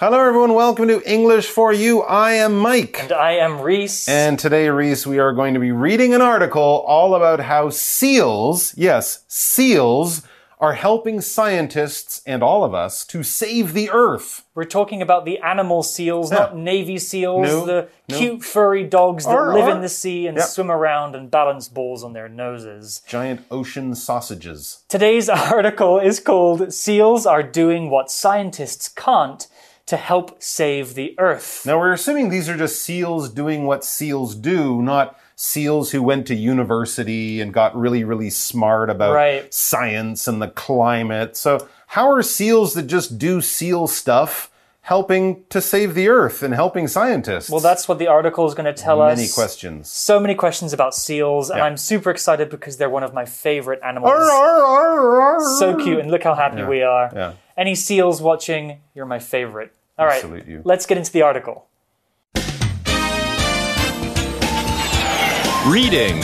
[0.00, 0.54] Hello, everyone.
[0.54, 2.02] Welcome to English for You.
[2.02, 2.98] I am Mike.
[3.00, 4.08] And I am Reese.
[4.08, 8.74] And today, Reese, we are going to be reading an article all about how seals,
[8.76, 10.22] yes, seals,
[10.58, 14.44] are helping scientists and all of us to save the earth.
[14.54, 16.38] We're talking about the animal seals, Yeah.
[16.38, 18.16] not Navy seals, No, the no.
[18.18, 19.70] cute furry dogs that Arr, live arr.
[19.76, 20.46] in the sea and Yep.
[20.46, 23.00] swim around and balance balls on their noses.
[23.06, 24.78] Giant ocean sausages.
[24.88, 29.46] Today's article is called Seals Are Doing What Scientists Can't
[29.86, 31.64] to Help Save the Earth.
[31.66, 36.26] Now, we're assuming these are just seals doing what seals do, not seals who went
[36.28, 39.52] to university and got really, really smart about Right.
[39.52, 41.36] science and the climate.
[41.36, 44.50] So, how are seals that just do seal stuff
[44.82, 47.50] helping to save the earth and helping scientists?
[47.50, 49.16] Well, that's what the article is going to tell us.
[49.18, 49.90] many questions.
[49.90, 53.80] So many questions about seals, and I'm super excited because they're one of my favorite
[53.84, 54.12] animals.
[54.12, 55.58] Arr, arr, arr.
[55.58, 57.10] So cute, and look how happy we are.
[57.14, 57.32] Yeah.
[57.56, 59.72] Any seals watching, you're my favorite.
[59.96, 60.62] All right, salute you.
[60.64, 61.68] let's get into the article.
[65.66, 66.20] Reading.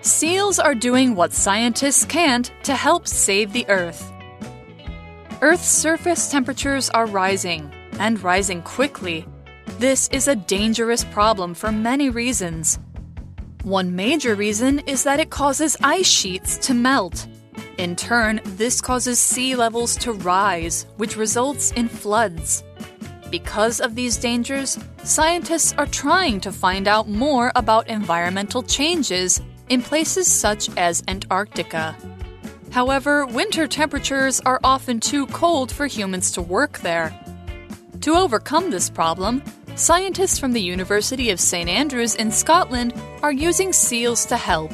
[0.00, 4.10] Seals are doing what scientists can't to help save the Earth.
[5.42, 9.26] Earth's surface temperatures are rising, and rising quickly.
[9.78, 12.78] This is a dangerous problem for many reasons.
[13.64, 17.26] One major reason is that it causes ice sheets to melt.
[17.80, 22.62] In turn, this causes sea levels to rise, which results in floods.
[23.30, 29.80] Because of these dangers, scientists are trying to find out more about environmental changes in
[29.80, 31.96] places such as Antarctica.
[32.70, 37.18] However, winter temperatures are often too cold for humans to work there.
[38.02, 39.42] To overcome this problem,
[39.74, 42.92] scientists from the University of St Andrews in Scotland
[43.22, 44.70] are using seals to help.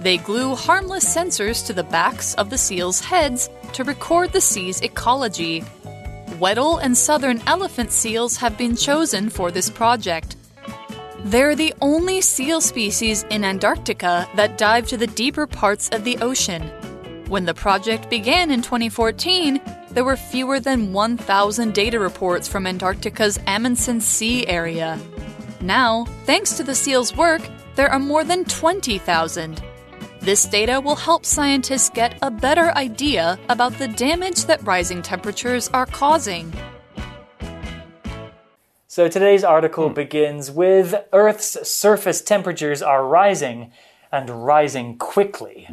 [0.00, 4.80] They glue harmless sensors to the backs of the seals' heads to record the sea's
[4.80, 5.64] ecology.
[6.38, 10.36] Weddell and southern elephant seals have been chosen for this project.
[11.24, 16.16] They're the only seal species in Antarctica that dive to the deeper parts of the
[16.18, 16.62] ocean.
[17.26, 19.60] When the project began in 2014,
[19.90, 24.98] there were fewer than 1,000 data reports from Antarctica's Amundsen Sea area.
[25.60, 27.42] Now, thanks to the seals' work,
[27.74, 29.60] there are more than 20,000.
[30.20, 35.68] This data will help scientists get a better idea about the damage that rising temperatures
[35.72, 36.52] are causing.
[38.88, 39.48] So today's Hmm.
[39.48, 43.70] article begins with Earth's surface temperatures are rising
[44.10, 45.68] and rising quickly.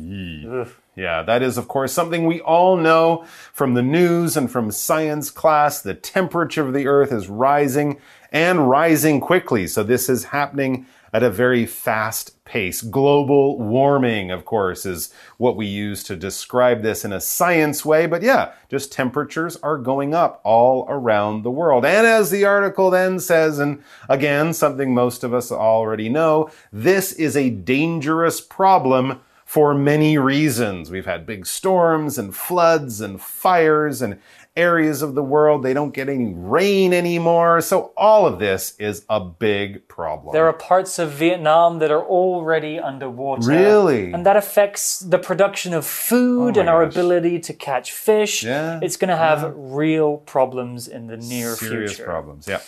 [0.95, 5.31] Yeah, that is, of course, something we all know from the news and from science
[5.31, 5.81] class.
[5.81, 7.97] The temperature of the earth is rising
[8.31, 9.67] and rising quickly.
[9.67, 12.81] So this is happening at a very fast pace.
[12.81, 18.05] Global warming, of course, is what we use to describe this in a science way.
[18.05, 21.85] But yeah, just temperatures are going up all around the world.
[21.85, 27.13] And as the article then says, and again, something most of us already know, this
[27.13, 30.91] is a dangerous problem for many reasons.
[30.91, 34.19] We've had big storms and floods and fires and
[34.55, 35.63] areas of the world.
[35.63, 37.61] They don't get any rain anymore.
[37.61, 40.33] So all of this is a big problem.
[40.33, 43.47] There are parts of Vietnam that are already underwater.
[43.47, 44.13] Really?
[44.13, 46.95] And that affects the production of food Oh and our gosh.
[46.95, 48.43] ability to catch fish.
[48.43, 51.87] Yeah, It's going to have real problems in the near serious future.
[51.87, 52.47] Serious problems.
[52.47, 52.61] Yeah.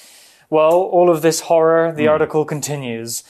[0.49, 2.09] Well, all of this horror, the hmm.
[2.09, 3.23] article continues.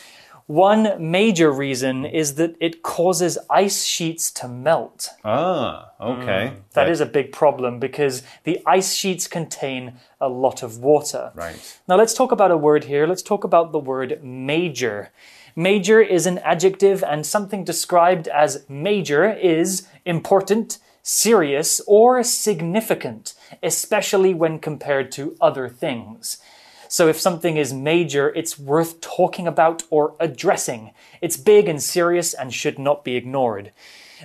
[0.48, 5.10] One major reason is that it causes ice sheets to melt.
[5.26, 6.54] Ah, okay.
[6.74, 11.32] That is a big problem because the ice sheets contain a lot of water.
[11.36, 11.80] right.
[11.90, 13.06] Now let's talk about a word here.
[13.06, 15.12] Let's talk about the word major.
[15.54, 24.34] Major is an adjective, and something described as major is important, serious, or significant, especially
[24.34, 26.38] when compared to other things.
[26.90, 30.92] So if something is major, it's worth talking about or addressing.
[31.22, 33.72] It's big and serious and should not be ignored.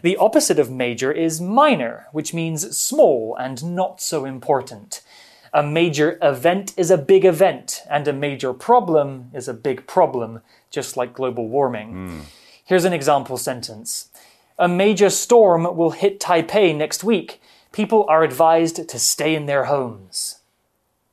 [0.02, 5.02] The opposite of major is minor, which means small and not so important.
[5.52, 10.40] A major event is a big event, and a major problem is a big problem,
[10.70, 11.90] just like global warming.
[11.90, 12.20] Hmm.
[12.64, 14.08] Here's an example sentence
[14.58, 17.42] A major storm will hit Taipei next week.
[17.70, 20.36] People are advised to stay in their homes.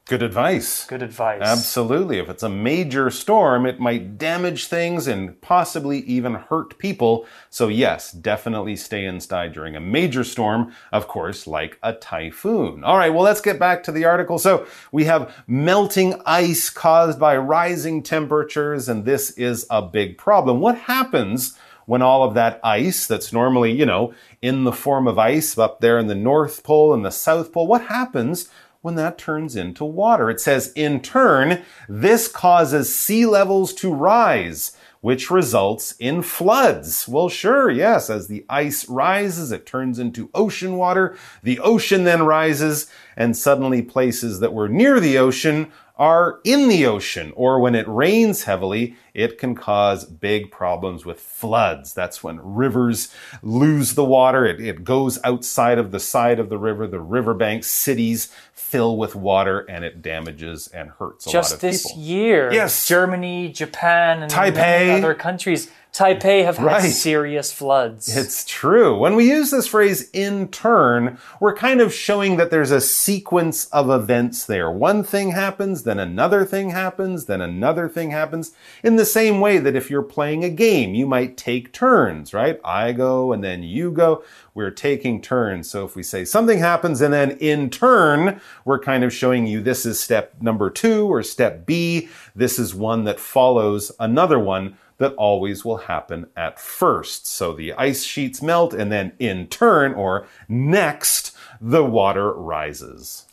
[0.10, 0.86] Good advice.
[0.86, 1.40] Good advice.
[1.44, 2.18] Absolutely.
[2.18, 7.28] If it's a major storm, it might damage things and possibly even hurt people.
[7.52, 12.84] So, yes, definitely stay inside during a major storm, of course, like a typhoon.
[12.84, 14.40] All right, well, let's get back to the article.
[14.40, 20.60] So, we have melting ice caused by rising temperatures, and this is a big problem.
[20.60, 21.56] What happens
[21.86, 25.82] when all of that ice that's normally, you know, in the form of ice up
[25.82, 28.50] there in the North Pole and the South Pole, what happens
[28.82, 30.30] when that turns into water?
[30.30, 37.08] It says, in turn, this causes sea levels to rise which results in floods.
[37.08, 41.18] Well, sure, yes, as the ice rises, it turns into ocean water.
[41.42, 46.86] The ocean then rises, and suddenly places that were near the ocean are in the
[46.86, 51.94] ocean, or when it rains heavily, it can cause big problems with floods.
[51.94, 53.14] That's when rivers
[53.44, 54.46] lose the water.
[54.46, 56.88] It, it goes outside of the side of the river.
[56.88, 61.62] The riverbanks, cities fill with water and it damages and hurts a Just lot of
[61.62, 62.88] people this year, Yes.
[62.88, 64.98] Germany, Japan, and Taipei.
[64.98, 66.92] other countries, Taipei have had Right.
[66.92, 68.16] serious floods.
[68.16, 68.96] It's true.
[68.98, 73.66] When we use this phrase in turn, we're kind of showing that there's a sequence
[73.74, 74.70] of events there.
[74.70, 78.52] One thing happens, then another thing happens, then another thing happens.
[78.84, 82.62] In the same way that if you're playing a game, you might take turns, right?
[82.64, 84.24] I go and then you go.
[84.54, 85.70] We're taking turns.
[85.72, 89.60] So if we say something happens and then in turn, we're kind of showing you
[89.62, 92.10] this is step number two or step B.
[92.36, 97.26] This is one that follows another one that always will happen at first.
[97.26, 103.26] So the ice sheets melt and then in turn or next, the water rises.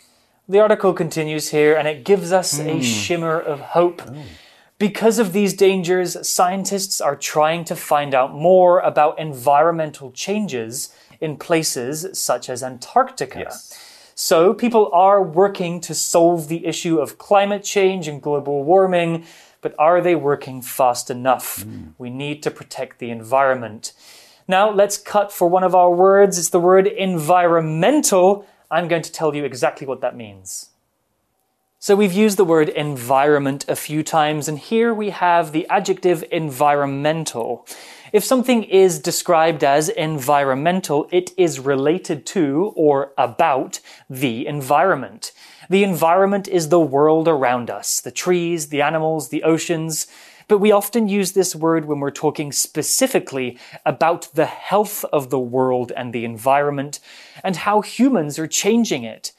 [0.49, 2.69] The article continues here and it gives us Hmm.
[2.69, 4.01] a shimmer of hope.
[4.09, 4.15] Oh.
[4.79, 10.91] Because of these dangers, scientists are trying to find out more about environmental changes
[11.21, 13.51] in places such as Antarctica.
[14.15, 19.25] So, people are working to solve the issue of climate change and global warming,
[19.61, 21.63] but are they working fast enough?
[21.63, 21.89] Hmm.
[21.99, 23.93] We need to protect the environment.
[24.49, 26.39] Now, let's cut for one of our words.
[26.39, 28.47] It's the word environmental.
[28.71, 30.71] I'm going to tell you exactly what that means.
[31.87, 36.25] So we've used the word environment a few times, and here we have the adjective
[36.33, 37.65] environmental.
[38.13, 43.79] If something is described as environmental, it is related to or about
[44.11, 45.31] the environment.
[45.71, 50.09] The environment is the world around us, the trees, the animals, the oceans.
[50.49, 55.39] But we often use this word when we're talking specifically about the health of the
[55.39, 56.99] world and the environment
[57.45, 59.31] and how humans are changing it.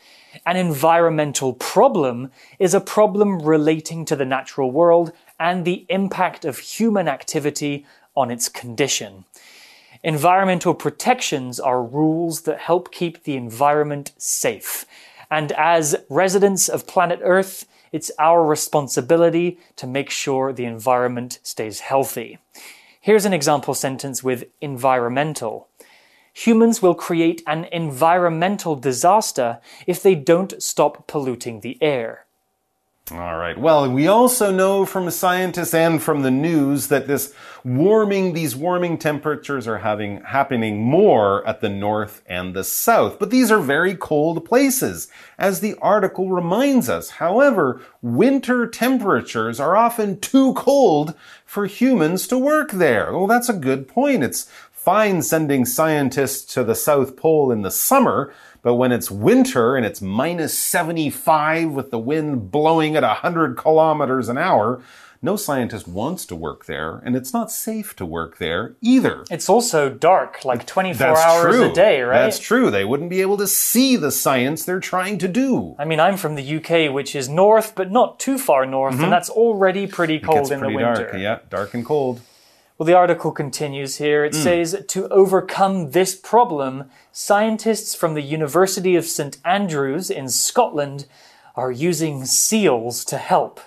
[0.46, 6.60] An environmental problem is a problem relating to the natural world and the impact of
[6.60, 7.86] human activity
[8.16, 9.26] on its condition.
[10.04, 14.86] Environmental protections are rules that help keep the environment safe.
[15.30, 21.82] And as residents of planet Earth, it's our responsibility to make sure the environment stays
[21.82, 22.38] healthy.
[23.02, 25.70] Here's an example sentence with environmental.
[26.46, 32.28] Humans will create an environmental disaster if they don't stop polluting the air.
[33.10, 33.58] All right.
[33.58, 38.98] Well, we also know from scientists and from the news that this warming, these warming
[38.98, 43.18] temperatures are having, happening more at the north and the south.
[43.18, 45.08] But these are very cold places,
[45.38, 47.12] as the article reminds us.
[47.12, 53.14] However, winter temperatures are often too cold for humans to work there.
[53.14, 54.22] Well, that's a good point.
[54.22, 54.52] It's
[54.88, 59.86] fine sending scientists to the South Pole in the summer, but when it's winter and
[59.86, 64.82] it's minus 75 with the wind blowing at 100 kilometers an hour,
[65.22, 69.26] no scientist wants to work there, and it's not safe to work there either.
[69.30, 71.70] It's also dark, like 24 That's hours true.
[71.70, 72.20] a day, right?
[72.20, 72.72] That's true.
[72.72, 75.76] They wouldn't be able to see the science they're trying to do.
[75.78, 79.02] I mean, I'm from the UK, which is north, but not too far north, and
[79.02, 79.12] mm-hmm.
[79.12, 81.10] that's already pretty cold in the pretty winter.
[81.12, 81.14] dark.
[81.16, 82.22] Yeah, dark and cold.
[82.78, 84.24] Well, the article continues here.
[84.24, 84.42] It hmm.
[84.42, 91.08] says to overcome this problem, scientists from the University of St Andrews in Scotland
[91.56, 93.60] are using seals to help.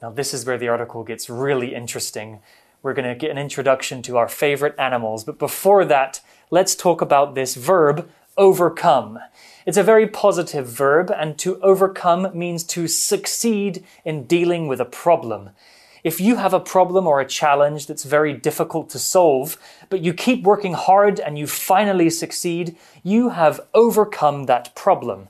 [0.00, 2.38] Now, this is where the article gets really interesting.
[2.82, 7.00] We're going to get an introduction to our favorite animals, but before that, let's talk
[7.00, 9.18] about this verb, overcome.
[9.66, 14.84] It's a very positive verb, and to overcome means to succeed in dealing with a
[14.84, 15.50] problem.
[16.06, 19.58] If you have a problem or a challenge that's very difficult to solve,
[19.90, 25.26] but you keep working hard and you finally succeed, you have overcome that problem.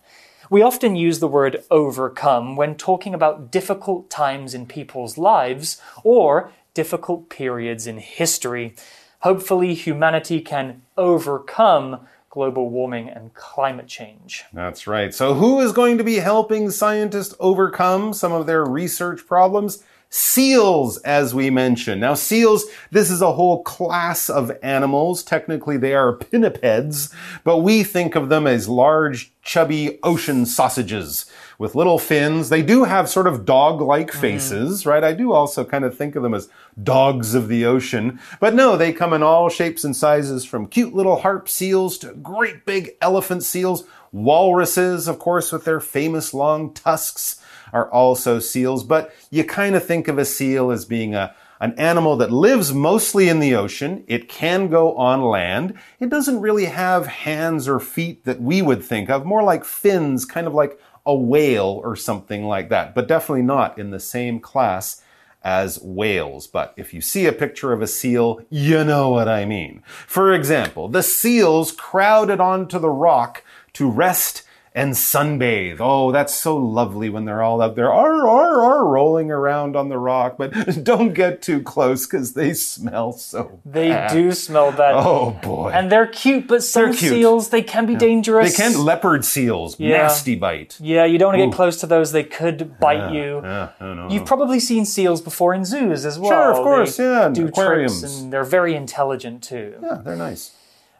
[0.51, 6.53] We often use the word overcome when talking about difficult times in people's lives or
[6.75, 8.75] difficult periods in history.
[9.21, 14.45] Hopefully, humanity can overcome global warming and climate change.
[14.53, 15.15] That's right.
[15.15, 19.83] So, who is going to be helping scientists overcome some of their research problems?
[20.09, 22.01] Seals, as we mentioned.
[22.01, 25.23] Now, seals, this is a whole class of animals.
[25.23, 31.27] Technically, they are pinnipeds, but we think of them as large, chubby ocean sausages
[31.59, 32.49] with little fins.
[32.49, 34.21] They do have sort of dog-like mm-hmm.
[34.21, 35.03] faces, right?
[35.03, 36.49] I do also kind of think of them as
[36.83, 38.21] dogs of the ocean.
[38.41, 42.13] But no, they come in all shapes and sizes from cute little harp seals to
[42.15, 43.85] great big elephant seals.
[44.17, 47.39] Walruses, of course, with their famous long tusks
[47.73, 51.73] are also seals, but you kind of think of a seal as being a an
[51.79, 54.05] animal that lives mostly in the ocean.
[54.07, 55.75] It can go on land.
[55.99, 60.27] It doesn't really have hands or feet that we would think of, more like fins,
[60.27, 64.39] kind of like a whale or something like that, but definitely not in the same
[64.41, 65.03] class
[65.43, 66.47] as whales.
[66.47, 69.83] But if you see a picture of a seal, you know what I mean.
[69.87, 73.45] For example, the seals crowded onto the rock
[73.77, 74.43] to rest
[74.75, 75.79] and sunbathe.
[75.81, 79.89] Oh, that's so lovely when they're all out there, ar, ar, ar, rolling around on
[79.89, 80.37] the rock.
[80.37, 80.51] But
[80.85, 84.13] don't get too close because they smell so They bad.
[84.13, 84.93] do smell bad.
[84.97, 85.71] Oh boy.
[85.71, 88.55] And they're cute, but some seals, they can be they dangerous.
[88.55, 89.97] They can leopard seals, Yeah.
[89.97, 90.77] nasty bite.
[90.79, 92.13] Yeah, you don't want to get close to those.
[92.13, 93.41] They could bite you.
[93.43, 94.09] Yeah, I know.
[94.11, 96.31] You've probably seen seals before in zoos as well.
[96.33, 98.03] Sure, of course, they yeah, do aquariums.
[98.03, 99.77] And they're very intelligent too.
[99.83, 100.53] yeah, they're nice.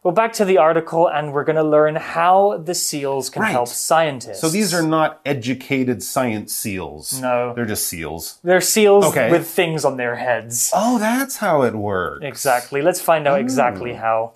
[0.07, 3.51] Well, back to the article, and we're going to learn how the seals can Right.
[3.51, 4.39] help scientists.
[4.41, 7.21] So these are not educated science seals.
[7.21, 7.53] No.
[7.55, 8.39] They're just seals.
[8.45, 9.33] they're seals Okay.
[9.33, 10.71] with things on their heads.
[10.73, 12.25] Oh, that's how it works.
[12.25, 12.83] Exactly.
[12.83, 14.35] Let's find out exactly how.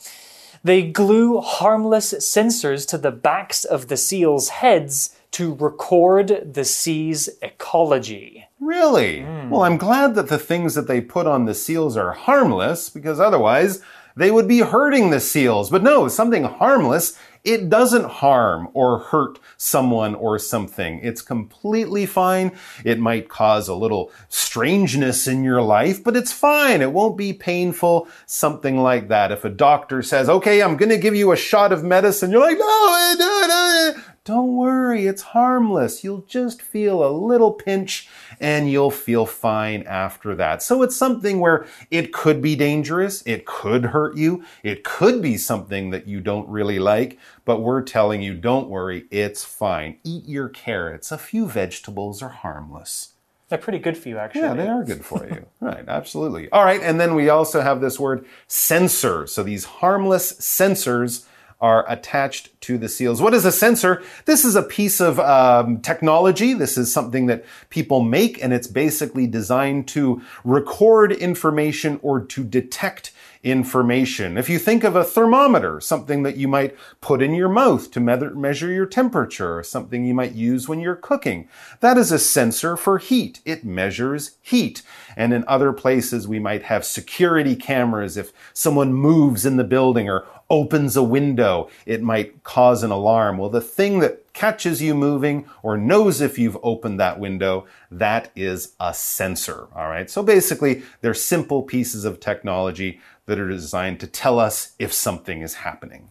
[0.65, 7.29] They glue harmless sensors to the backs of the seals' heads to record the sea's
[7.43, 8.49] ecology.
[8.59, 9.21] Really?
[9.21, 9.50] Hmm.
[9.50, 13.21] Well, I'm glad that the things that they put on the seals are harmless because
[13.21, 13.81] otherwise
[14.17, 15.71] they would be hurting the seals.
[15.71, 21.00] But no, something harmless, it doesn't harm or hurt someone or something.
[21.02, 22.52] It's completely fine.
[22.85, 26.83] It might cause a little strangeness in your life, but it's fine.
[26.83, 29.33] It won't be painful, something like that.
[29.33, 32.40] If a doctor says, okay, I'm going to give you a shot of medicine, you're
[32.40, 33.95] like, no, no, no.
[34.25, 36.05] Don't worry, it's harmless.
[36.05, 38.07] You'll just feel a little pinch
[38.39, 40.62] and you'll feel fine after that.
[40.62, 45.39] So it's something where it could be dangerous, it could hurt you, it could be
[45.39, 49.97] something that you don't really like, but we're telling you, don't worry, it's fine.
[50.05, 51.11] Eat your carrots.
[51.11, 53.15] A few vegetables are harmless.
[53.49, 54.43] They're pretty good for you, actually.
[54.43, 55.47] Yeah, they are good for you.
[55.61, 56.49] right, absolutely.
[56.50, 59.27] All right, and then we also have this word sensor.
[59.27, 61.25] So these harmless sensors
[61.61, 63.21] are attached to the seals.
[63.21, 64.02] What is a sensor?
[64.25, 66.55] This is a piece of um, technology.
[66.55, 72.45] This is something that people make, and it's basically designed to record information or to
[72.45, 73.12] detect
[73.43, 74.37] information.
[74.37, 78.00] If you think of a thermometer, something that you might put in your mouth to
[78.00, 81.49] me- measure your temperature, or something you might use when you're cooking,
[81.81, 83.40] that is a sensor for heat.
[83.47, 84.83] It measures heat.
[85.17, 88.19] And in other places, we might have security cameras.
[88.19, 93.38] If someone moves in the building or opens a window, it might cause an alarm.
[93.38, 98.30] Well, the thing that catches you moving or knows if you've opened that window, that
[98.35, 99.69] is a sensor.
[99.75, 100.11] All right.
[100.11, 105.40] So basically, they're simple pieces of technology that are designed to tell us if something
[105.40, 106.11] is happening.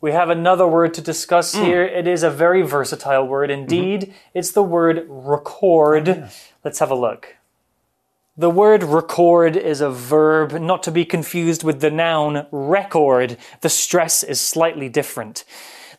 [0.00, 1.64] We have another word to discuss Hmm.
[1.64, 1.82] here.
[1.84, 4.00] It is a very versatile word indeed.
[4.02, 4.12] Mm-hmm.
[4.34, 6.08] It's the word record.
[6.08, 6.28] Oh,
[6.64, 7.36] Let's have a look.
[8.40, 13.36] The word record is a verb, not to be confused with the noun record.
[13.60, 15.44] The stress is slightly different.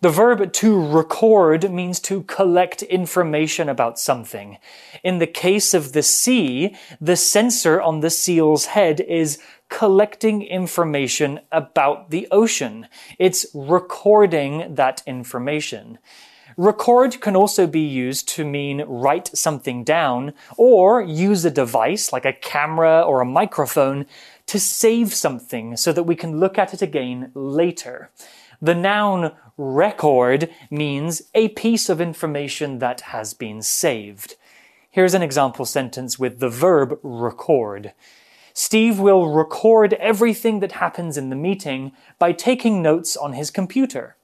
[0.02, 4.58] The verb to record means to collect information about something.
[5.04, 9.38] In the case of the sea, the sensor on the seal's head is
[9.70, 12.88] collecting information about the ocean.
[13.20, 16.00] It's recording that information.
[16.62, 22.24] Record can also be used to mean write something down or use a device like
[22.24, 24.06] a camera or a microphone
[24.46, 28.12] to save something so that we can look at it again later.
[28.62, 34.36] The noun record means a piece of information that has been saved.
[34.92, 37.94] Here's an example sentence with the verb record.
[38.54, 44.16] Steve will record everything that happens in the meeting by taking notes on his computer.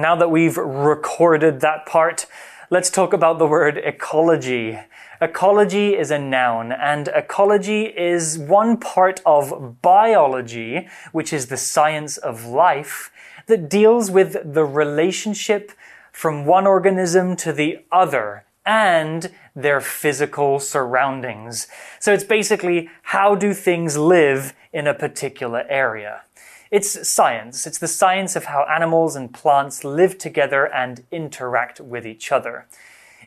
[0.00, 2.26] Now that we've recorded that part,
[2.70, 4.78] let's talk about the word ecology.
[5.20, 12.16] Ecology is a noun, and ecology is one part of biology, which is the science
[12.16, 13.10] of life,
[13.46, 15.72] that deals with the relationship
[16.12, 21.66] from one organism to the other and their physical surroundings.
[21.98, 26.22] So it's basically how do things live in a particular area.
[26.70, 27.66] It's science.
[27.66, 32.66] It's the science of how animals and plants live together and interact with each other.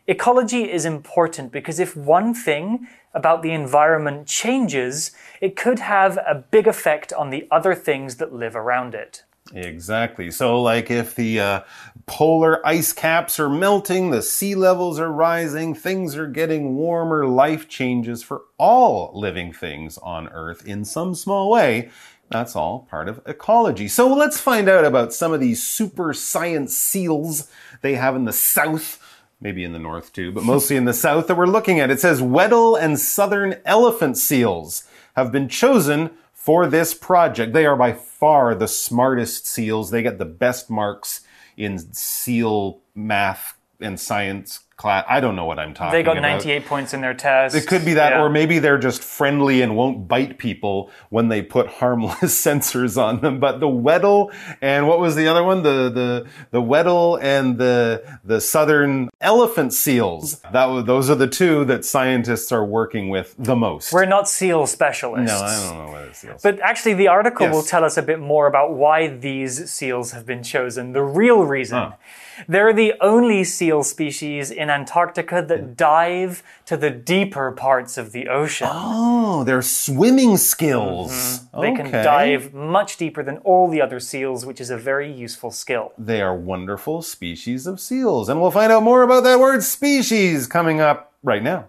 [0.07, 6.35] Ecology is important because if one thing about the environment changes, it could have a
[6.35, 9.23] big effect on the other things that live around it.
[9.53, 10.31] Exactly.
[10.31, 11.61] So, like if the uh,
[12.05, 17.67] polar ice caps are melting, the sea levels are rising, things are getting warmer, life
[17.67, 21.89] changes for all living things on Earth in some small way.
[22.31, 23.87] That's all part of ecology.
[23.87, 27.49] So, let's find out about some of these super science seals
[27.81, 28.99] they have in the south.
[29.39, 31.91] Maybe in the north too, but mostly in the south that we're looking at.
[31.91, 37.53] It says Weddell and southern elephant seals have been chosen for this project.
[37.53, 39.91] They are by far the smartest seals.
[39.91, 41.21] They get the best marks
[41.57, 45.05] in seal math and science class.
[45.07, 45.91] I don't know what I'm talking about.
[45.91, 46.43] They got about.
[46.43, 47.55] 98 points in their test.
[47.55, 48.21] It could be that, Yeah.
[48.23, 53.21] or maybe they're just friendly and won't bite people when they put harmless sensors on
[53.21, 53.39] them.
[53.39, 55.61] But the Weddell and what was the other one?
[55.63, 60.39] The the the Weddell and the the southern elephant seals.
[60.51, 63.93] That those are the two that scientists are working with the most.
[63.93, 65.31] We're not seal specialists.
[65.31, 66.41] no, I don't know what it seals.
[66.41, 67.53] But actually, the article Yes.
[67.55, 70.93] will tell us a bit more about why these seals have been chosen.
[70.93, 71.93] The real reason.
[72.47, 78.27] They're the only seal species in Antarctica that dive to the deeper parts of the
[78.27, 78.67] ocean.
[78.69, 81.11] oh, their swimming skills.
[81.11, 81.61] Mm-hmm.
[81.61, 85.51] They can dive much deeper than all the other seals, which is a very useful
[85.51, 85.93] skill.
[85.97, 88.29] They are wonderful species of seals.
[88.29, 91.67] And we'll find out more about that word species coming up right now.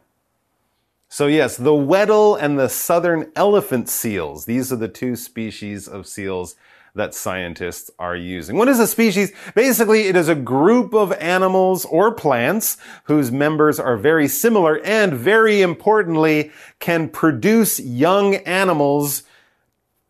[1.08, 4.46] So, yes, the Weddell and the southern elephant seals.
[4.46, 6.56] These are the two species of seals
[6.94, 8.56] that scientists are using.
[8.56, 9.32] What is a species?
[9.54, 15.14] Basically, it is a group of animals or plants whose members are very similar and
[15.14, 19.22] very importantly can produce young animals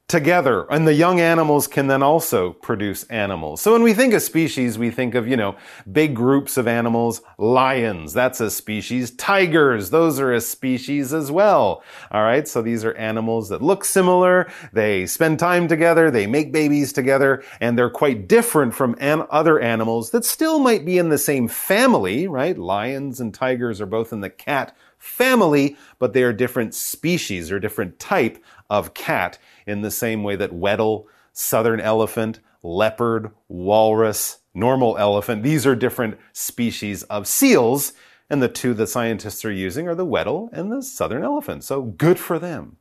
[0.08, 0.66] together.
[0.70, 3.62] And the young animals can then also produce animals.
[3.62, 5.56] So when we think of species, we think of, you know,
[5.90, 7.22] big groups of animals.
[7.38, 9.10] Lions, that's a species.
[9.12, 11.82] Tigers, those are a species as well.
[12.10, 12.46] All right.
[12.46, 14.52] So these are animals that look similar.
[14.74, 16.10] They spend time together.
[16.10, 20.84] They make babies together and they're quite different from an- other animals that still might
[20.84, 22.58] be in the same family, right?
[22.58, 27.58] Lions and tigers are both in the cat family, but they are different species or
[27.58, 34.96] different type of cat in the same way that Weddell, southern elephant, leopard, walrus, normal
[34.96, 37.94] elephant, these are different species of seals.
[38.30, 41.64] And the two that scientists are using are the Weddell and the southern elephant.
[41.64, 42.76] So good for them.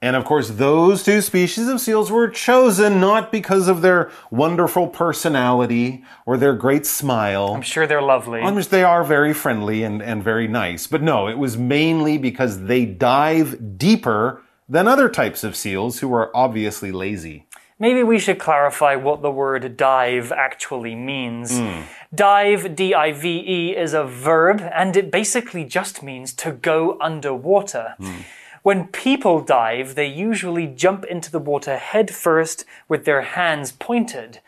[0.00, 4.86] And of course, those two species of seals were chosen not because of their wonderful
[4.86, 7.52] personality or their great smile.
[7.54, 8.40] I'm sure they're lovely.
[8.40, 10.86] On which they are very friendly and, and very nice.
[10.86, 16.14] But no, it was mainly because they dive deeper than other types of seals who
[16.14, 17.46] are obviously lazy.
[17.80, 21.58] Maybe we should clarify what the word dive actually means.
[21.58, 21.82] Hmm.
[22.14, 26.98] Dive, D I V E, is a verb and it basically just means to go
[27.00, 27.94] underwater.
[27.98, 28.20] Hmm.
[28.62, 34.40] When people dive, they usually jump into the water head first with their hands pointed.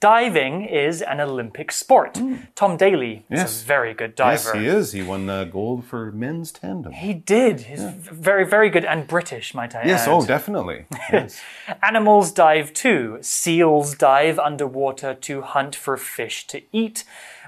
[0.00, 2.20] Diving is an Olympic sport.
[2.54, 4.52] Tom Daley is a very good diver.
[4.54, 4.92] Yes, he is.
[4.92, 6.92] He won uh, gold for men's tandem.
[6.92, 7.62] He did.
[7.62, 10.12] He's very, very good and British, might I Yes, add.
[10.12, 10.86] oh, definitely.
[11.12, 11.40] Yes.
[11.82, 13.18] Animals dive too.
[13.22, 17.02] Seals dive underwater to hunt for fish to eat.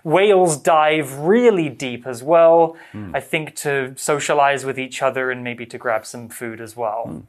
[0.05, 3.15] Whales dive really deep as well, hmm.
[3.15, 7.05] I think to socialize with each other and maybe to grab some food as well.
[7.07, 7.21] Hmm.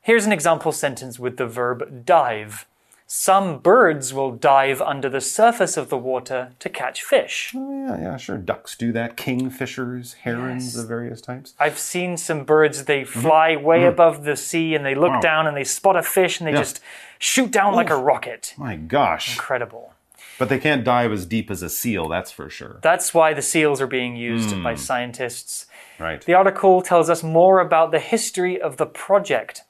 [0.00, 2.66] Here's an example sentence with the verb dive.
[3.10, 7.54] Some birds will dive under the surface of the water to catch fish.
[7.56, 8.36] Oh, yeah, yeah, sure.
[8.36, 9.16] Ducks do that.
[9.16, 11.54] Kingfishers, herons of various types.
[11.58, 13.20] I've seen some birds, they mm-hmm.
[13.20, 13.88] fly way mm.
[13.88, 16.80] above the sea and they look down and they spot a fish and they just
[17.18, 18.52] shoot down like a rocket.
[18.58, 19.34] My gosh.
[19.34, 19.94] Incredible.
[20.38, 22.78] But they can't dive as deep as a seal, that's for sure.
[22.82, 24.78] That's why the seals are being used by hmm.
[24.78, 25.66] scientists.
[25.98, 26.24] Right.
[26.24, 29.62] The article tells us more about the history of the project.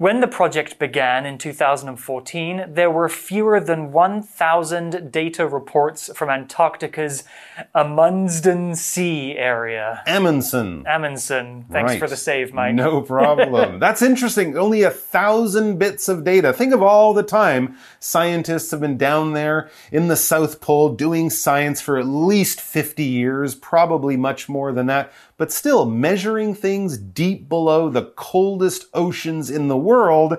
[0.00, 7.24] When the project began in 2014, there were fewer than 1,000 data reports from Antarctica's
[7.74, 10.04] Amundsen Sea area.
[10.06, 10.84] Amundsen.
[10.86, 11.98] Amundsen, thanks Right.
[11.98, 12.76] for the save, Mike.
[12.76, 13.78] No problem.
[13.80, 14.56] That's interesting.
[14.56, 16.52] Only a thousand bits of data.
[16.52, 21.28] Think of all the time scientists have been down there in the South Pole doing
[21.28, 26.98] science for at least 50 years, probably much more than that, but still measuring things
[26.98, 30.36] deep below the coldest oceans in the world.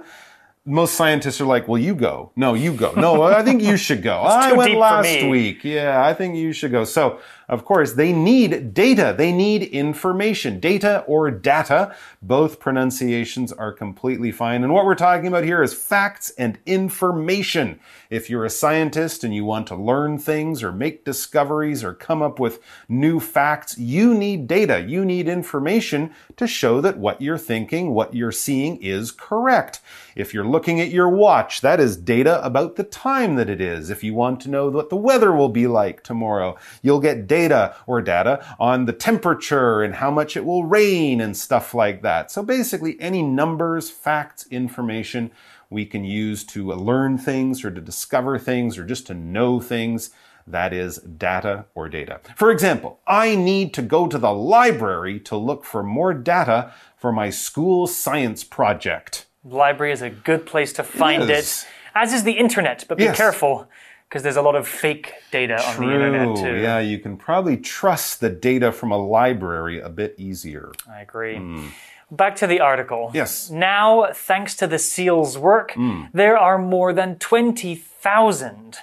[0.65, 2.31] Most scientists are like, well, you go.
[2.35, 2.91] No, you go.
[2.91, 4.17] No, I think you should go.
[4.21, 5.63] I went last week.
[5.63, 6.83] Yeah, I think you should go.
[6.83, 9.15] So Of course, they need data.
[9.17, 10.59] They need information.
[10.59, 14.63] Data or data, both pronunciations are completely fine.
[14.63, 17.79] And what we're talking about here is facts and information.
[18.11, 22.21] If you're a scientist and you want to learn things or make discoveries or come
[22.21, 24.85] up with new facts, you need data.
[24.87, 29.81] You need information to show that what you're thinking, what you're seeing is correct.
[30.15, 33.89] If you're looking at your watch, that is data about the time that it is.
[33.89, 37.38] If you want to know what the weather will be like tomorrow, you'll get data
[37.87, 42.31] or data on the temperature and how much it will rain and stuff like that.
[42.31, 45.31] So basically, any numbers, facts, information
[45.69, 50.09] we can use to learn things or to discover things or just to know things.
[50.47, 52.21] That is data or data.
[52.35, 57.11] For example, I need to go to the library to look for more data for
[57.11, 59.27] my school science project.
[59.45, 61.29] Library is a good place to find is.
[61.29, 63.15] it, as is the internet, but be Yes.
[63.17, 63.67] careful
[64.09, 66.55] because there's a lot of fake data on the internet too.
[66.55, 70.71] Yeah, you can probably trust the data from a library a bit easier.
[70.89, 71.37] I agree.
[71.37, 71.67] Hmm.
[72.09, 73.11] Back to the article.
[73.13, 73.51] Yes.
[73.51, 76.05] Now, thanks to the SEAL's work, hmm.
[76.11, 78.77] there are more than 20,000.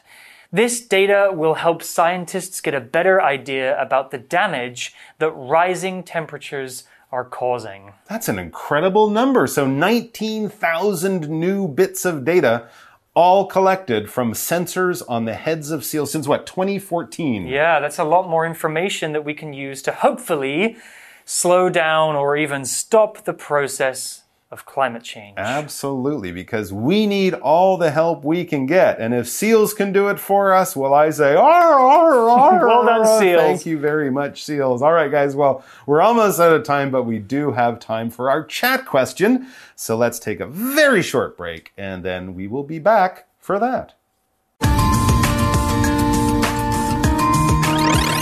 [0.52, 6.84] This data will help scientists get a better idea about the damage that rising temperatures
[7.10, 7.92] are causing.
[8.08, 9.48] That's an incredible number.
[9.48, 12.68] So 19,000 new bits of data
[13.16, 17.46] all collected from sensors on the heads of seals since what, 2014?
[17.46, 20.76] Yeah, that's a lot more information that we can use to hopefully
[21.24, 24.22] slow down or even stop the process
[24.56, 25.34] of climate change.
[25.36, 28.98] Absolutely, because we need all the help we can get.
[28.98, 32.86] And if seals can do it for us, well, I say, "Arr, arr, arr, Well
[32.86, 33.42] done, arr." seals.
[33.42, 34.80] Thank you very much, seals.
[34.80, 38.30] All right, guys, well, we're almost out of time, but we do have time for
[38.30, 39.46] our chat question.
[39.74, 43.92] So let's take a very short break, and then we will be back for that.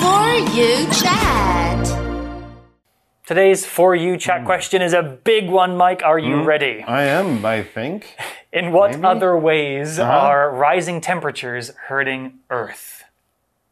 [0.00, 2.03] For you chat.
[3.26, 4.46] Today's For You chat Hmm.
[4.46, 6.02] question is a big one, Mike.
[6.04, 6.84] Are you ready?
[6.86, 8.14] I am, I think.
[8.52, 9.04] In what Maybe.
[9.04, 10.12] other ways Uh-huh.
[10.12, 13.04] are rising temperatures hurting Earth?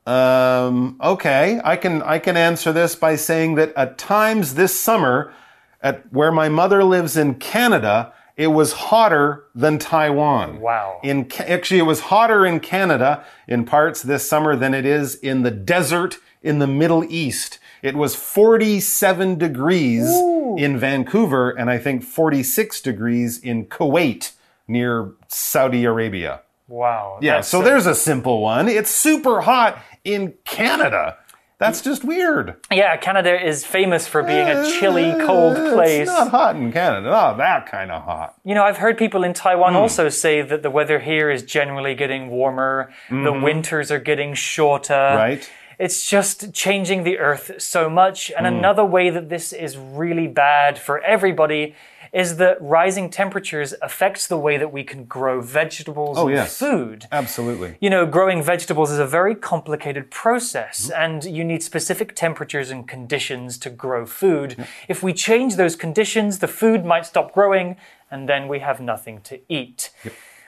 [0.07, 5.33] Um, okay, I can I can answer this by saying that at times this summer,
[5.83, 10.61] at where my mother lives in Canada, it was hotter than Taiwan.
[10.61, 10.99] Wow.
[11.05, 15.43] In actually, it was hotter in Canada in parts this summer than it is in
[15.43, 17.59] the desert in the Middle East.
[17.83, 20.09] It was 47 degrees
[20.57, 24.33] in Vancouver, and I think 46 degrees in Kuwait
[24.69, 26.43] near Saudi Arabia.
[26.69, 27.19] Wow.
[27.21, 28.69] Yeah, so a- there's a simple one.
[28.69, 31.17] It's super hot in Canada.
[31.59, 32.57] That's just weird.
[32.73, 36.01] Yeah, Canada is famous for being a chilly, cold Uh, place.
[36.03, 37.09] It's not hot in Canada.
[37.09, 38.35] Not that kind of hot.
[38.45, 39.35] You know, I've heard people in Hmm.
[39.35, 44.35] Taiwan also say that the weather here is generally getting warmer, the winters are getting
[44.35, 44.93] shorter.
[44.95, 45.17] Mm-hmm.
[45.17, 45.51] Right?
[45.85, 48.31] It's just changing the earth so much.
[48.37, 51.75] And another way that this is really bad for everybody
[52.13, 56.57] is that rising temperatures affects the way that we can grow vegetables and Oh, yes.
[56.59, 57.07] food.
[57.11, 57.71] Absolutely.
[57.81, 61.03] You know, growing vegetables is a very complicated process, Mm-hmm.
[61.03, 64.51] and you need specific temperatures and conditions to grow food.
[64.89, 67.77] If we change those conditions, the food might stop growing,
[68.11, 69.91] and then we have nothing to eat.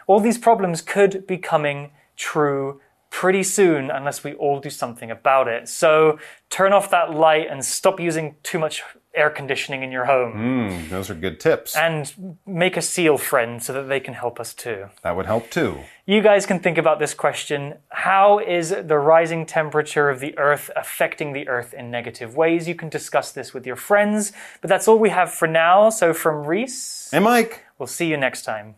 [0.06, 2.80] All these problems could be coming true
[3.14, 5.68] pretty soon unless we all do something about it.
[5.68, 6.18] So
[6.50, 8.82] turn off that light and stop using too much
[9.14, 10.32] air conditioning in your home.
[10.34, 11.76] Mm, those are good tips.
[11.76, 14.88] And make a seal friend so that they can help us too.
[15.04, 15.78] that would help too.
[16.06, 17.74] You guys can think about this question.
[17.90, 22.66] How is the rising temperature of the Earth affecting the Earth in negative ways?
[22.66, 25.88] You can discuss this with your friends, but that's all we have for now.
[25.88, 27.62] So, from Reese, and Mike.
[27.78, 28.74] we'll see you next time.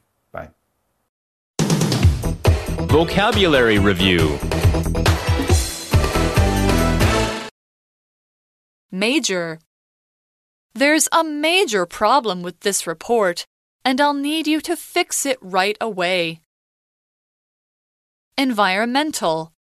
[2.89, 4.39] Vocabulary Review
[8.93, 9.59] Major.
[10.73, 13.45] There's a major problem with this report,
[13.85, 16.41] and I'll need you to fix it right away.
[18.39, 19.53] Environmental.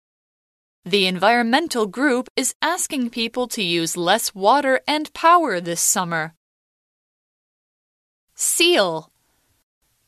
[0.84, 6.34] The environmental group is asking people to use less water and power this summer.
[8.36, 9.10] Seal.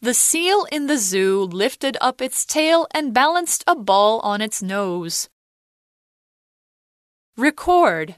[0.00, 4.62] The seal in the zoo lifted up its tail and balanced a ball on its
[4.62, 5.28] nose.
[7.36, 8.14] Record.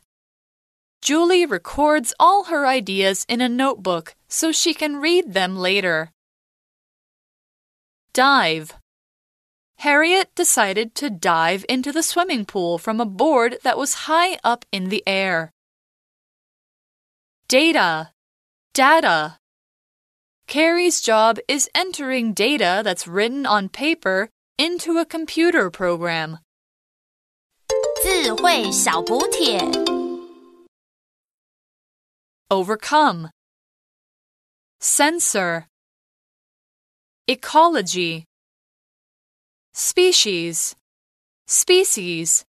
[1.01, 6.13] Julie records all her ideas in a notebook so she can read them later.
[8.13, 8.75] Dive.
[9.79, 14.67] Harriet decided to dive into the swimming pool from a board that was high up
[14.71, 15.53] in the air.
[17.49, 18.13] Data.
[18.75, 19.40] Data.
[20.51, 26.39] Carrie's job is entering data that's written on paper into a computer program.
[32.51, 33.31] Overcome.
[34.81, 35.69] Sensor.
[37.29, 38.25] Ecology.
[39.73, 40.75] Species.
[41.47, 42.45] Species.